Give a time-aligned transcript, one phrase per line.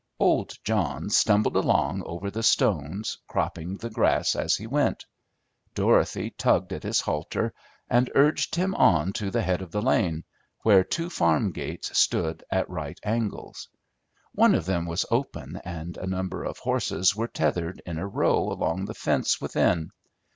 [0.19, 5.05] Old John stumbled along over the stones, cropping the grass as he went.
[5.75, 7.53] Dorothy tugged at his halter
[7.87, 10.23] and urged him on to the head of the lane,
[10.63, 13.69] where two farm gates stood at right angles.
[14.33, 18.51] One of them was open and a number of horses were tethered in a row
[18.51, 19.91] along the fence within.